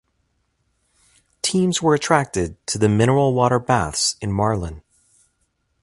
Teams 1.43 1.79
were 1.79 1.93
attracted 1.93 2.57
to 2.65 2.79
the 2.79 2.89
mineral 2.89 3.35
water 3.35 3.59
baths 3.59 4.15
in 4.19 4.31
Marlin. 4.31 4.81